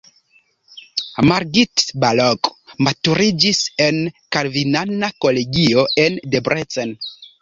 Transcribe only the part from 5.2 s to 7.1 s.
kolegio en Debrecen.